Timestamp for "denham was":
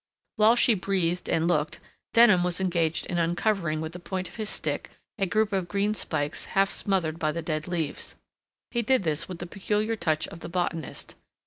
2.15-2.59